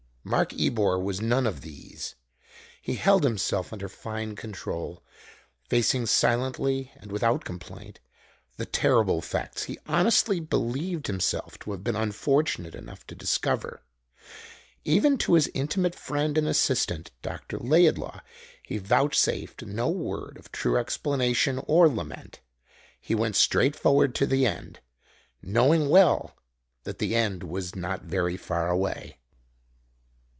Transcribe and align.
Mark 0.23 0.53
Ebor 0.53 0.99
was 0.99 1.19
none 1.19 1.47
of 1.47 1.61
these. 1.61 2.13
He 2.79 2.93
held 2.93 3.23
himself 3.23 3.73
under 3.73 3.89
fine 3.89 4.35
control, 4.35 5.03
facing 5.67 6.05
silently 6.05 6.91
and 6.97 7.11
without 7.11 7.43
complaint 7.43 7.99
the 8.55 8.67
terrible 8.67 9.21
facts 9.21 9.63
he 9.63 9.79
honestly 9.87 10.39
believed 10.39 11.07
himself 11.07 11.57
to 11.59 11.71
have 11.71 11.83
been 11.83 11.95
unfortunate 11.95 12.75
enough 12.75 13.05
to 13.07 13.15
discover. 13.15 13.81
Even 14.85 15.17
to 15.17 15.33
his 15.33 15.49
intimate 15.55 15.95
friend 15.95 16.37
and 16.37 16.47
assistant, 16.47 17.09
Dr. 17.23 17.57
Laidlaw, 17.57 18.19
he 18.61 18.77
vouchsafed 18.77 19.63
no 19.63 19.89
word 19.89 20.37
of 20.37 20.51
true 20.51 20.77
explanation 20.77 21.59
or 21.67 21.89
lament. 21.89 22.41
He 23.01 23.15
went 23.15 23.35
straight 23.35 23.75
forward 23.75 24.13
to 24.15 24.27
the 24.27 24.45
end, 24.45 24.81
knowing 25.41 25.89
well 25.89 26.37
that 26.83 26.99
the 26.99 27.15
end 27.15 27.41
was 27.43 27.75
not 27.75 28.03
very 28.03 28.37
far 28.37 28.69
away. 28.69 29.17